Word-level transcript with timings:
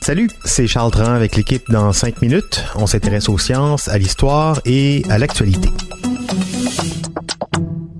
Salut, 0.00 0.30
c'est 0.46 0.66
Charles 0.66 0.90
Tran 0.90 1.12
avec 1.12 1.36
l'équipe 1.36 1.70
dans 1.70 1.92
5 1.92 2.22
minutes. 2.22 2.64
On 2.74 2.86
s'intéresse 2.86 3.28
aux 3.28 3.36
sciences, 3.36 3.86
à 3.88 3.98
l'histoire 3.98 4.62
et 4.64 5.02
à 5.10 5.18
l'actualité. 5.18 5.68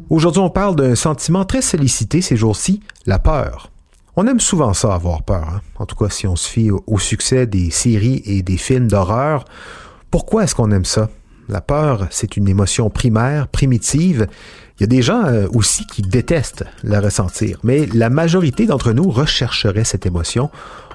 Aujourd'hui, 0.09 0.41
on 0.41 0.48
parle 0.48 0.77
d'un 0.77 0.95
sentiment 0.95 1.45
très 1.45 1.60
sollicité 1.60 2.22
ces 2.22 2.38
jours-ci, 2.38 2.80
la 3.05 3.19
peur. 3.19 3.70
On 4.16 4.27
aime 4.27 4.41
souvent 4.41 4.72
ça, 4.72 4.95
avoir 4.95 5.22
peur. 5.22 5.47
Hein. 5.47 5.60
En 5.77 5.84
tout 5.84 5.97
cas, 5.97 6.08
si 6.08 6.27
on 6.27 6.34
se 6.34 6.48
fie 6.48 6.70
au 6.70 6.98
succès 6.98 7.47
des 7.47 7.70
séries 7.70 8.22
et 8.24 8.41
des 8.41 8.56
films 8.56 8.88
d'horreur. 8.88 9.45
Pourquoi 10.10 10.45
est-ce 10.45 10.55
qu'on 10.55 10.70
aime 10.70 10.86
ça? 10.86 11.10
La 11.48 11.60
peur, 11.60 12.06
c'est 12.10 12.36
une 12.36 12.48
émotion 12.48 12.90
primaire, 12.90 13.48
primitive, 13.48 14.26
il 14.78 14.82
y 14.82 14.84
a 14.84 14.86
des 14.86 15.02
gens 15.02 15.24
euh, 15.24 15.48
aussi 15.52 15.84
qui 15.86 16.02
détestent 16.02 16.64
la 16.84 17.00
ressentir, 17.00 17.58
mais 17.64 17.86
la 17.86 18.10
majorité 18.10 18.66
d'entre 18.66 18.92
nous 18.92 19.10
rechercherait 19.10 19.84
cette 19.84 20.06
émotion. 20.06 20.50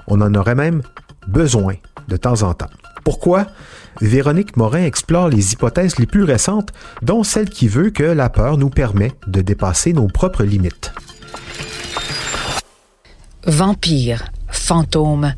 On 0.06 0.22
en 0.22 0.34
aurait 0.34 0.54
même 0.54 0.82
besoin 1.26 1.74
de 2.08 2.16
temps 2.16 2.42
en 2.42 2.54
temps. 2.54 2.70
Pourquoi? 3.04 3.46
Véronique 4.00 4.56
Morin 4.56 4.84
explore 4.84 5.28
les 5.28 5.52
hypothèses 5.52 5.98
les 5.98 6.06
plus 6.06 6.24
récentes, 6.24 6.70
dont 7.02 7.24
celle 7.24 7.50
qui 7.50 7.68
veut 7.68 7.90
que 7.90 8.04
la 8.04 8.30
peur 8.30 8.56
nous 8.56 8.70
permet 8.70 9.12
de 9.26 9.42
dépasser 9.42 9.92
nos 9.92 10.06
propres 10.06 10.44
limites. 10.44 10.92
Vampires, 13.46 14.24
fantômes, 14.48 15.34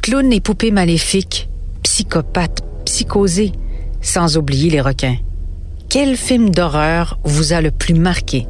clowns 0.00 0.32
et 0.32 0.40
poupées 0.40 0.70
maléfiques, 0.70 1.48
psychopathes, 1.82 2.62
psychosés, 2.84 3.52
sans 4.00 4.36
oublier 4.36 4.70
les 4.70 4.80
requins. 4.80 5.16
Quel 5.88 6.16
film 6.16 6.50
d'horreur 6.50 7.18
vous 7.24 7.52
a 7.52 7.60
le 7.60 7.70
plus 7.70 7.94
marqué? 7.94 8.46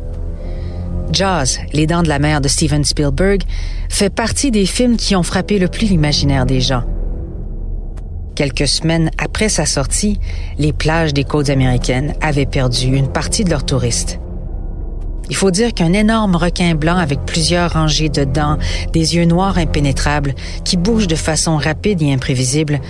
Jaws, 1.13 1.59
Les 1.73 1.87
Dents 1.87 2.03
de 2.03 2.09
la 2.09 2.19
Mer 2.19 2.41
de 2.41 2.49
Steven 2.49 2.85
Spielberg, 2.85 3.43
fait 3.89 4.11
partie 4.11 4.51
des 4.51 4.67
films 4.67 4.97
qui 4.97 5.17
ont 5.17 5.23
frappé 5.23 5.59
le 5.59 5.69
plus 5.69 5.87
l'imaginaire 5.87 6.47
des 6.47 6.61
gens. 6.61 6.85
Quelques 8.37 8.69
semaines 8.69 9.11
après 9.19 9.49
sa 9.49 9.67
sortie, 9.67 10.21
les 10.59 10.73
plages 10.73 11.13
des 11.13 11.25
côtes 11.25 11.51
américaines 11.51 12.15
avaient 12.21 12.47
perdu 12.47 12.87
une 12.87 13.09
partie 13.09 13.45
de 13.45 13.51
leurs 13.51 13.67
touristes. 13.67 14.21
Il 15.31 15.37
faut 15.37 15.53
dire 15.53 15.73
qu'un 15.73 15.93
énorme 15.93 16.35
requin 16.35 16.75
blanc 16.75 16.97
avec 16.97 17.25
plusieurs 17.25 17.73
rangées 17.73 18.09
de 18.09 18.25
dents, 18.25 18.59
des 18.93 19.15
yeux 19.15 19.25
noirs 19.25 19.59
impénétrables, 19.59 20.35
qui 20.65 20.77
bougent 20.77 21.07
de 21.07 21.15
façon 21.15 21.57
rapide 21.57 22.03
et 22.03 22.13
imprévisible, 22.13 22.81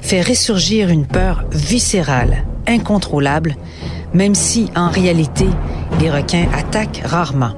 fait 0.00 0.22
ressurgir 0.22 0.88
une 0.88 1.06
peur 1.06 1.44
viscérale, 1.52 2.44
incontrôlable, 2.66 3.54
même 4.14 4.34
si, 4.34 4.70
en 4.74 4.88
réalité, 4.88 5.46
les 6.00 6.10
requins 6.10 6.46
attaquent 6.54 7.02
rarement. 7.04 7.52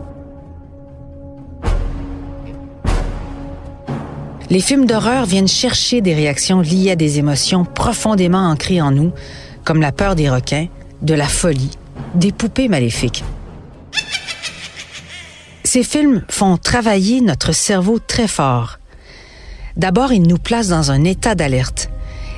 Les 4.50 4.60
films 4.60 4.86
d'horreur 4.86 5.24
viennent 5.24 5.48
chercher 5.48 6.00
des 6.00 6.14
réactions 6.14 6.60
liées 6.60 6.90
à 6.90 6.96
des 6.96 7.18
émotions 7.18 7.64
profondément 7.64 8.50
ancrées 8.50 8.82
en 8.82 8.90
nous, 8.90 9.12
comme 9.64 9.80
la 9.80 9.92
peur 9.92 10.16
des 10.16 10.28
requins, 10.28 10.66
de 11.00 11.14
la 11.14 11.28
folie, 11.28 11.70
des 12.16 12.32
poupées 12.32 12.68
maléfiques. 12.68 13.24
Ces 15.74 15.84
films 15.84 16.22
font 16.28 16.58
travailler 16.58 17.22
notre 17.22 17.52
cerveau 17.52 17.98
très 17.98 18.28
fort. 18.28 18.78
D'abord, 19.74 20.12
ils 20.12 20.20
nous 20.20 20.36
placent 20.36 20.68
dans 20.68 20.90
un 20.90 21.02
état 21.02 21.34
d'alerte. 21.34 21.88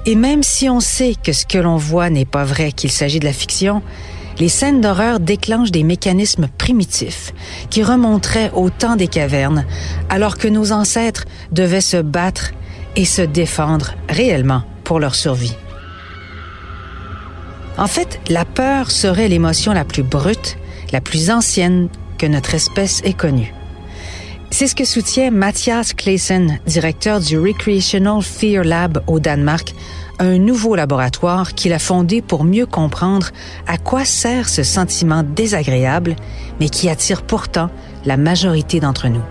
Et 0.07 0.15
même 0.15 0.45
si 0.45 0.71
on 0.71 0.79
sait 0.79 1.17
que 1.21 1.33
ce 1.33 1.45
que 1.45 1.59
l'on 1.59 1.77
voit 1.77 2.11
n'est 2.11 2.27
pas 2.27 2.45
vrai, 2.45 2.71
qu'il 2.71 2.93
s'agit 2.93 3.19
de 3.19 3.25
la 3.25 3.33
fiction, 3.33 3.83
les 4.39 4.49
scènes 4.49 4.81
d'horreur 4.81 5.19
déclenchent 5.19 5.73
des 5.73 5.83
mécanismes 5.83 6.47
primitifs 6.47 7.35
qui 7.71 7.83
remonteraient 7.83 8.53
au 8.55 8.71
temps 8.71 8.95
des 8.95 9.09
cavernes, 9.09 9.67
alors 10.11 10.39
que 10.39 10.47
nos 10.47 10.71
ancêtres 10.71 11.25
devaient 11.51 11.81
se 11.81 11.97
battre 11.97 12.53
et 12.95 13.05
se 13.05 13.23
défendre 13.23 13.95
réellement 14.09 14.63
pour 14.85 15.01
leur 15.01 15.17
survie. 15.17 15.57
En 17.79 17.89
fait, 17.89 18.21
la 18.29 18.45
peur 18.45 18.93
serait 18.93 19.27
l'émotion 19.27 19.73
la 19.73 19.85
plus 19.85 20.05
brute, 20.05 20.57
la 20.93 21.01
plus 21.01 21.31
ancienne 21.33 21.89
notre 22.27 22.55
espèce 22.55 23.01
ait 23.05 23.13
connue. 23.13 23.55
C'est 24.51 24.69
ce 24.69 24.75
que 24.77 24.85
soutient 24.85 25.31
Mathias 25.31 25.95
Clayson, 25.95 26.59
directeur 26.67 27.19
du 27.19 27.39
Recreational 27.39 28.23
Fear 28.23 28.63
Lab 28.63 29.03
au 29.09 29.19
Danemark, 29.19 29.75
un 30.21 30.39
nouveau 30.39 30.77
laboratoire 30.77 31.55
qu'il 31.55 31.73
a 31.73 31.79
fondé 31.79 32.23
pour 32.23 32.45
mieux 32.45 32.67
comprendre 32.67 33.31
à 33.67 33.79
quoi 33.79 34.05
sert 34.05 34.49
ce 34.49 34.63
sentiment 34.63 35.25
désagréable, 35.25 36.15
mais 36.61 36.69
qui 36.69 36.89
attire 36.89 37.23
pourtant 37.23 37.69
la 38.05 38.17
majorité 38.17 38.79
d'entre 38.79 39.09
nous. 39.09 39.25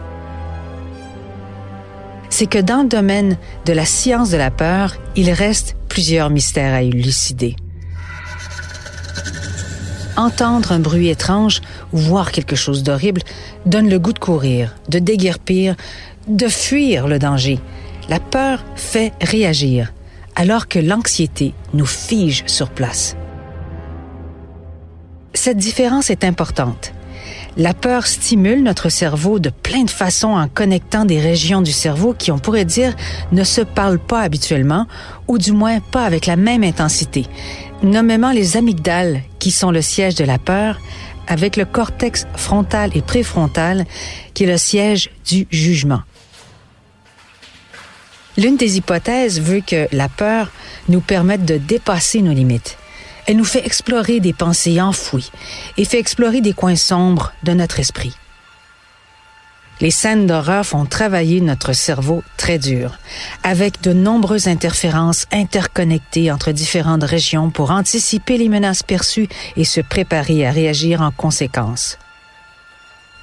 C'est 2.30 2.48
que 2.48 2.60
dans 2.60 2.82
le 2.82 2.90
domaine 2.90 3.38
de 3.66 3.74
la 3.74 3.86
science 3.86 4.30
de 4.30 4.38
la 4.38 4.52
peur, 4.52 4.96
il 5.16 5.32
reste 5.32 5.78
plusieurs 5.88 6.32
mystères 6.32 6.74
à 6.74 6.82
élucider. 6.82 7.56
Entendre 10.18 10.72
un 10.72 10.80
bruit 10.80 11.10
étrange 11.10 11.62
voir 11.94 12.32
quelque 12.32 12.56
chose 12.56 12.84
d'horrible 12.84 13.22
donne 13.66 13.90
le 13.90 14.00
goût 14.00 14.14
de 14.14 14.20
courir, 14.20 14.76
de 14.90 15.00
déguerpir, 15.00 15.76
de 16.28 16.48
fuir 16.48 17.08
le 17.08 17.20
danger. 17.20 17.60
La 18.10 18.20
peur 18.20 18.64
fait 18.76 19.14
réagir 19.22 19.94
alors 20.36 20.68
que 20.68 20.80
l'anxiété 20.80 21.54
nous 21.74 21.86
fige 21.86 22.44
sur 22.48 22.70
place. 22.70 23.16
Cette 25.34 25.58
différence 25.58 26.10
est 26.10 26.24
importante. 26.24 26.94
La 27.56 27.74
peur 27.74 28.08
stimule 28.08 28.64
notre 28.64 28.90
cerveau 28.90 29.38
de 29.40 29.50
plein 29.50 29.84
de 29.84 29.90
façons 29.90 30.30
en 30.30 30.48
connectant 30.48 31.06
des 31.06 31.20
régions 31.20 31.62
du 31.62 31.72
cerveau 31.72 32.16
qui, 32.18 32.32
on 32.32 32.40
pourrait 32.40 32.66
dire, 32.66 32.96
ne 33.32 33.44
se 33.44 33.62
parlent 33.62 34.00
pas 34.00 34.22
habituellement, 34.22 34.88
ou 35.28 35.38
du 35.38 35.52
moins 35.52 35.80
pas 35.80 36.06
avec 36.06 36.26
la 36.26 36.36
même 36.36 36.64
intensité, 36.64 37.28
nommément 37.84 38.32
les 38.32 38.58
amygdales, 38.58 39.22
qui 39.38 39.52
sont 39.52 39.70
le 39.70 39.84
siège 39.84 40.16
de 40.16 40.24
la 40.24 40.40
peur, 40.40 40.80
avec 41.28 41.56
le 41.58 41.66
cortex 41.66 42.26
frontal 42.36 42.92
et 42.96 43.02
préfrontal, 43.02 43.86
qui 44.34 44.44
est 44.44 44.48
le 44.48 44.58
siège 44.58 45.10
du 45.26 45.48
jugement. 45.50 46.02
L'une 48.38 48.58
des 48.58 48.78
hypothèses 48.78 49.40
veut 49.40 49.62
que 49.62 49.88
la 49.92 50.10
peur 50.10 50.52
nous 50.90 51.02
permette 51.02 51.46
de 51.46 51.58
dépasser 51.58 52.22
nos 52.22 52.34
limites. 52.34 52.78
Elle 53.28 53.38
nous 53.38 53.46
fait 53.46 53.66
explorer 53.66 54.20
des 54.20 54.34
pensées 54.34 54.82
enfouies 54.82 55.32
et 55.78 55.86
fait 55.86 56.00
explorer 56.00 56.42
des 56.42 56.54
coins 56.54 56.76
sombres 56.76 57.32
de 57.44 57.54
notre 57.54 57.80
esprit. 57.80 58.16
Les 59.84 59.92
scènes 59.92 60.28
d'horreur 60.28 60.66
font 60.66 60.86
travailler 60.86 61.42
notre 61.42 61.74
cerveau 61.74 62.24
très 62.38 62.58
dur, 62.58 62.98
avec 63.44 63.82
de 63.82 63.92
nombreuses 63.92 64.48
interférences 64.48 65.26
interconnectées 65.30 66.32
entre 66.32 66.54
différentes 66.54 67.04
régions 67.04 67.50
pour 67.50 67.70
anticiper 67.70 68.38
les 68.38 68.48
menaces 68.48 68.82
perçues 68.82 69.28
et 69.58 69.66
se 69.66 69.82
préparer 69.82 70.48
à 70.48 70.52
réagir 70.52 71.02
en 71.02 71.12
conséquence. 71.12 72.00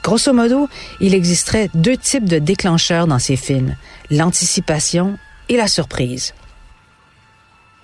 Grosso 0.02 0.34
modo, 0.34 0.68
il 1.00 1.14
existerait 1.14 1.70
deux 1.72 1.96
types 1.96 2.28
de 2.28 2.38
déclencheurs 2.38 3.06
dans 3.06 3.18
ces 3.18 3.36
films, 3.36 3.74
l'anticipation 4.10 5.16
et 5.48 5.56
la 5.56 5.66
surprise. 5.66 6.34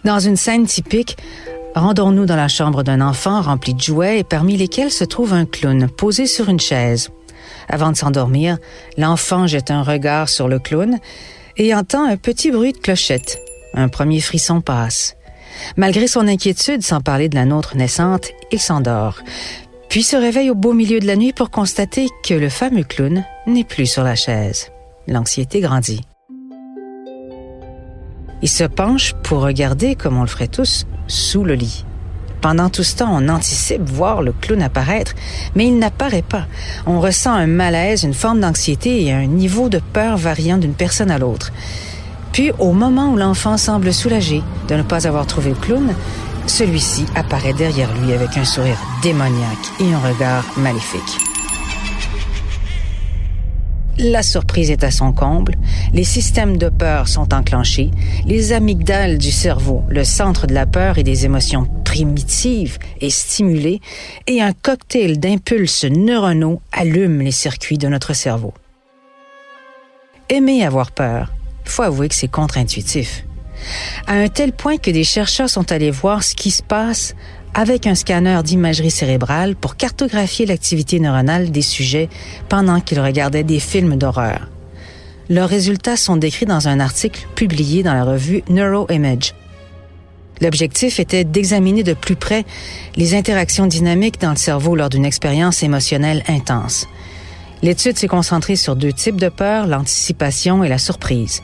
Dans 0.04 0.20
une 0.20 0.36
scène 0.36 0.66
typique, 0.66 1.16
rendons-nous 1.74 2.26
dans 2.26 2.36
la 2.36 2.48
chambre 2.48 2.82
d'un 2.82 3.00
enfant 3.00 3.40
rempli 3.40 3.72
de 3.72 3.80
jouets 3.80 4.18
et 4.18 4.24
parmi 4.24 4.58
lesquels 4.58 4.92
se 4.92 5.04
trouve 5.04 5.32
un 5.32 5.46
clown 5.46 5.88
posé 5.88 6.26
sur 6.26 6.50
une 6.50 6.60
chaise. 6.60 7.08
Avant 7.68 7.90
de 7.90 7.96
s'endormir, 7.96 8.58
l'enfant 8.96 9.46
jette 9.46 9.70
un 9.70 9.82
regard 9.82 10.28
sur 10.28 10.48
le 10.48 10.58
clown 10.58 10.98
et 11.56 11.74
entend 11.74 12.04
un 12.04 12.16
petit 12.16 12.50
bruit 12.50 12.72
de 12.72 12.78
clochette. 12.78 13.40
Un 13.74 13.88
premier 13.88 14.20
frisson 14.20 14.60
passe. 14.60 15.16
Malgré 15.76 16.06
son 16.06 16.28
inquiétude, 16.28 16.82
sans 16.82 17.00
parler 17.00 17.28
de 17.28 17.34
la 17.34 17.46
nôtre 17.46 17.76
naissante, 17.76 18.30
il 18.52 18.60
s'endort 18.60 19.22
puis 19.88 20.02
se 20.02 20.16
réveille 20.16 20.50
au 20.50 20.54
beau 20.54 20.72
milieu 20.72 21.00
de 21.00 21.06
la 21.06 21.16
nuit 21.16 21.32
pour 21.32 21.50
constater 21.50 22.08
que 22.22 22.34
le 22.34 22.48
fameux 22.48 22.82
clown 22.82 23.24
n'est 23.46 23.64
plus 23.64 23.86
sur 23.86 24.02
la 24.02 24.14
chaise. 24.14 24.70
L'anxiété 25.06 25.60
grandit. 25.60 26.02
Il 28.42 28.48
se 28.48 28.64
penche 28.64 29.14
pour 29.22 29.40
regarder, 29.40 29.94
comme 29.94 30.18
on 30.18 30.22
le 30.22 30.26
ferait 30.26 30.48
tous, 30.48 30.86
sous 31.06 31.44
le 31.44 31.54
lit. 31.54 31.86
Pendant 32.46 32.70
tout 32.70 32.84
ce 32.84 32.94
temps, 32.94 33.10
on 33.10 33.28
anticipe 33.28 33.82
voir 33.82 34.22
le 34.22 34.31
clown 34.31 34.62
apparaître, 34.62 35.14
mais 35.56 35.66
il 35.66 35.81
n'apparaît 35.81 36.22
pas. 36.22 36.44
On 36.87 37.00
ressent 37.00 37.32
un 37.32 37.48
malaise, 37.48 38.04
une 38.04 38.14
forme 38.14 38.38
d'anxiété 38.38 39.02
et 39.02 39.12
un 39.12 39.26
niveau 39.26 39.69
de 39.69 39.81
peur 39.93 40.16
variant 40.16 40.56
d'une 40.56 40.75
personne 40.75 41.10
à 41.10 41.19
l'autre. 41.19 41.50
Puis, 42.31 42.52
au 42.60 42.70
moment 42.70 43.10
où 43.10 43.16
l'enfant 43.16 43.56
semble 43.56 43.93
soulagé 43.93 44.44
de 44.69 44.76
ne 44.76 44.82
pas 44.82 45.08
avoir 45.08 45.26
trouvé 45.26 45.50
le 45.50 45.56
clown, 45.56 45.93
celui-ci 46.46 47.06
apparaît 47.16 47.52
derrière 47.52 47.93
lui 48.00 48.12
avec 48.12 48.37
un 48.37 48.44
sourire 48.44 48.78
démoniaque 49.02 49.66
et 49.81 49.92
un 49.92 49.99
regard 49.99 50.44
maléfique. 50.56 51.35
La 53.98 54.22
surprise 54.22 54.70
est 54.70 54.84
à 54.84 54.90
son 54.90 55.12
comble, 55.12 55.54
les 55.94 56.04
systèmes 56.04 56.58
de 56.58 56.69
peur 56.69 57.08
sont 57.08 57.32
enclenchés, 57.32 57.90
les 58.26 58.52
amygdales 58.52 59.16
du 59.16 59.31
cerveau, 59.31 59.84
le 59.88 60.04
centre 60.04 60.46
de 60.46 60.52
la 60.52 60.66
peur 60.66 60.98
et 60.98 61.02
des 61.02 61.25
émotions 61.25 61.66
primitives, 61.82 62.78
est 63.00 63.08
stimulé 63.08 63.81
et 64.26 64.43
un 64.43 64.52
cocktail 64.52 65.19
d'impulses 65.19 65.84
neuronaux 65.84 66.60
allume 66.72 67.22
les 67.22 67.31
circuits 67.31 67.78
de 67.78 67.88
notre 67.88 68.12
cerveau. 68.12 68.52
Aimer 70.28 70.62
avoir 70.62 70.90
peur, 70.90 71.32
faut 71.64 71.82
avouer 71.82 72.10
que 72.10 72.14
c'est 72.14 72.28
contre-intuitif. 72.28 73.25
À 74.06 74.12
un 74.12 74.28
tel 74.28 74.52
point 74.52 74.76
que 74.76 74.90
des 74.90 75.04
chercheurs 75.04 75.49
sont 75.49 75.72
allés 75.72 75.90
voir 75.90 76.22
ce 76.22 76.34
qui 76.34 76.50
se 76.50 76.62
passe 76.62 77.14
avec 77.58 77.86
un 77.86 77.94
scanner 77.94 78.38
d'imagerie 78.44 78.90
cérébrale 78.90 79.56
pour 79.56 79.76
cartographier 79.76 80.44
l'activité 80.44 81.00
neuronale 81.00 81.50
des 81.50 81.62
sujets 81.62 82.10
pendant 82.50 82.80
qu'ils 82.80 83.00
regardaient 83.00 83.44
des 83.44 83.60
films 83.60 83.96
d'horreur. 83.96 84.48
Leurs 85.30 85.48
résultats 85.48 85.96
sont 85.96 86.16
décrits 86.16 86.44
dans 86.44 86.68
un 86.68 86.80
article 86.80 87.26
publié 87.34 87.82
dans 87.82 87.94
la 87.94 88.04
revue 88.04 88.44
Neuroimage. 88.50 89.34
L'objectif 90.42 91.00
était 91.00 91.24
d'examiner 91.24 91.82
de 91.82 91.94
plus 91.94 92.14
près 92.14 92.44
les 92.94 93.14
interactions 93.14 93.66
dynamiques 93.66 94.20
dans 94.20 94.30
le 94.30 94.36
cerveau 94.36 94.76
lors 94.76 94.90
d'une 94.90 95.06
expérience 95.06 95.62
émotionnelle 95.62 96.22
intense. 96.28 96.86
L'étude 97.62 97.96
s'est 97.96 98.06
concentrée 98.06 98.56
sur 98.56 98.76
deux 98.76 98.92
types 98.92 99.18
de 99.18 99.30
peur, 99.30 99.66
l'anticipation 99.66 100.62
et 100.62 100.68
la 100.68 100.76
surprise. 100.76 101.42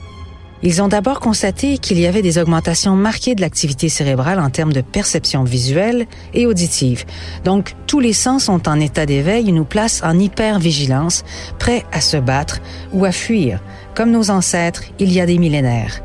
Ils 0.64 0.80
ont 0.80 0.86
d'abord 0.86 1.18
constaté 1.18 1.78
qu'il 1.78 1.98
y 1.98 2.06
avait 2.06 2.22
des 2.22 2.38
augmentations 2.38 2.94
marquées 2.94 3.34
de 3.34 3.40
l'activité 3.40 3.88
cérébrale 3.88 4.38
en 4.38 4.48
termes 4.48 4.72
de 4.72 4.80
perception 4.80 5.42
visuelle 5.42 6.06
et 6.34 6.46
auditive. 6.46 7.04
Donc, 7.44 7.74
tous 7.88 7.98
les 7.98 8.12
sens 8.12 8.44
sont 8.44 8.68
en 8.68 8.78
état 8.78 9.04
d'éveil 9.04 9.48
et 9.48 9.52
nous 9.52 9.64
placent 9.64 10.02
en 10.04 10.16
hypervigilance, 10.16 11.24
prêts 11.58 11.84
à 11.90 12.00
se 12.00 12.16
battre 12.16 12.60
ou 12.92 13.04
à 13.04 13.10
fuir, 13.10 13.60
comme 13.96 14.12
nos 14.12 14.30
ancêtres 14.30 14.84
il 15.00 15.12
y 15.12 15.20
a 15.20 15.26
des 15.26 15.38
millénaires. 15.38 16.00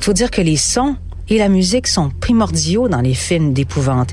Il 0.00 0.04
faut 0.04 0.12
dire 0.12 0.32
que 0.32 0.42
les 0.42 0.56
sons 0.56 0.96
et 1.28 1.38
la 1.38 1.48
musique 1.48 1.86
sont 1.86 2.10
primordiaux 2.10 2.88
dans 2.88 3.00
les 3.00 3.14
films 3.14 3.52
d'épouvante. 3.52 4.10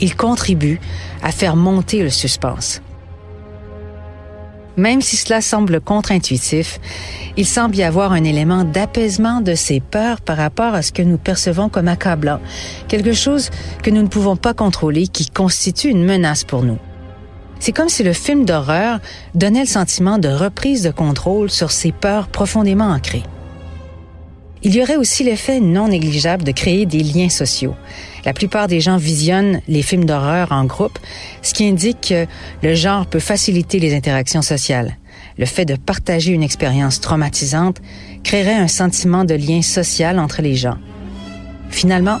Ils 0.00 0.14
contribuent 0.14 0.80
à 1.22 1.32
faire 1.32 1.56
monter 1.56 2.02
le 2.02 2.10
suspense. 2.10 2.82
Même 4.76 5.00
si 5.02 5.16
cela 5.16 5.40
semble 5.40 5.80
contre-intuitif, 5.80 6.80
il 7.36 7.46
semble 7.46 7.76
y 7.76 7.82
avoir 7.82 8.12
un 8.12 8.24
élément 8.24 8.64
d'apaisement 8.64 9.40
de 9.40 9.54
ces 9.54 9.80
peurs 9.80 10.20
par 10.20 10.36
rapport 10.36 10.74
à 10.74 10.82
ce 10.82 10.92
que 10.92 11.02
nous 11.02 11.18
percevons 11.18 11.68
comme 11.68 11.88
accablant, 11.88 12.40
quelque 12.88 13.12
chose 13.12 13.50
que 13.82 13.90
nous 13.90 14.02
ne 14.02 14.08
pouvons 14.08 14.36
pas 14.36 14.54
contrôler 14.54 15.08
qui 15.08 15.28
constitue 15.28 15.88
une 15.88 16.04
menace 16.04 16.44
pour 16.44 16.62
nous. 16.62 16.78
C'est 17.58 17.72
comme 17.72 17.90
si 17.90 18.02
le 18.02 18.14
film 18.14 18.44
d'horreur 18.46 19.00
donnait 19.34 19.60
le 19.60 19.66
sentiment 19.66 20.18
de 20.18 20.28
reprise 20.28 20.82
de 20.82 20.90
contrôle 20.90 21.50
sur 21.50 21.70
ces 21.70 21.92
peurs 21.92 22.28
profondément 22.28 22.88
ancrées. 22.88 23.22
Il 24.62 24.74
y 24.74 24.82
aurait 24.82 24.96
aussi 24.96 25.24
l'effet 25.24 25.58
non 25.58 25.88
négligeable 25.88 26.44
de 26.44 26.52
créer 26.52 26.84
des 26.84 27.02
liens 27.02 27.30
sociaux. 27.30 27.74
La 28.26 28.34
plupart 28.34 28.66
des 28.66 28.80
gens 28.80 28.98
visionnent 28.98 29.62
les 29.68 29.80
films 29.80 30.04
d'horreur 30.04 30.52
en 30.52 30.64
groupe, 30.64 30.98
ce 31.40 31.54
qui 31.54 31.66
indique 31.66 32.08
que 32.10 32.26
le 32.62 32.74
genre 32.74 33.06
peut 33.06 33.20
faciliter 33.20 33.78
les 33.78 33.94
interactions 33.94 34.42
sociales. 34.42 34.96
Le 35.38 35.46
fait 35.46 35.64
de 35.64 35.76
partager 35.76 36.32
une 36.32 36.42
expérience 36.42 37.00
traumatisante 37.00 37.80
créerait 38.22 38.54
un 38.54 38.68
sentiment 38.68 39.24
de 39.24 39.34
lien 39.34 39.62
social 39.62 40.18
entre 40.18 40.42
les 40.42 40.56
gens. 40.56 40.76
Finalement, 41.70 42.18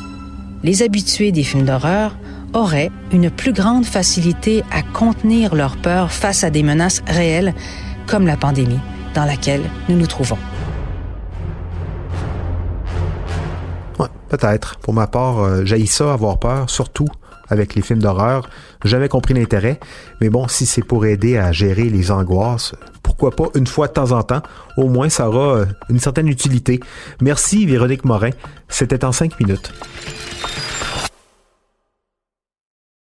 les 0.62 0.82
habitués 0.82 1.32
des 1.32 1.42
films 1.42 1.66
d'horreur 1.66 2.16
auraient 2.54 2.90
une 3.12 3.30
plus 3.30 3.52
grande 3.52 3.84
facilité 3.84 4.62
à 4.70 4.82
contenir 4.82 5.54
leur 5.54 5.76
peur 5.76 6.10
face 6.10 6.42
à 6.42 6.50
des 6.50 6.62
menaces 6.62 7.02
réelles 7.06 7.54
comme 8.06 8.26
la 8.26 8.38
pandémie 8.38 8.80
dans 9.14 9.26
laquelle 9.26 9.62
nous 9.88 9.96
nous 9.96 10.06
trouvons. 10.06 10.38
Peut-être. 14.30 14.76
Pour 14.76 14.94
ma 14.94 15.06
part, 15.06 15.40
euh, 15.40 15.62
j'ai 15.64 15.84
ça, 15.86 16.12
avoir 16.12 16.38
peur, 16.38 16.70
surtout 16.70 17.08
avec 17.48 17.74
les 17.74 17.82
films 17.82 17.98
d'horreur. 17.98 18.48
Jamais 18.84 19.08
compris 19.08 19.34
l'intérêt. 19.34 19.80
Mais 20.20 20.30
bon, 20.30 20.46
si 20.48 20.66
c'est 20.66 20.84
pour 20.84 21.04
aider 21.04 21.36
à 21.36 21.50
gérer 21.52 21.90
les 21.90 22.12
angoisses, 22.12 22.74
pourquoi 23.02 23.32
pas 23.32 23.46
une 23.56 23.66
fois 23.66 23.88
de 23.88 23.92
temps 23.92 24.12
en 24.12 24.22
temps? 24.22 24.42
Au 24.76 24.88
moins, 24.88 25.08
ça 25.08 25.28
aura 25.28 25.56
euh, 25.56 25.66
une 25.88 25.98
certaine 25.98 26.28
utilité. 26.28 26.80
Merci, 27.20 27.66
Véronique 27.66 28.04
Morin. 28.04 28.30
C'était 28.68 29.04
en 29.04 29.12
cinq 29.12 29.38
minutes. 29.40 29.72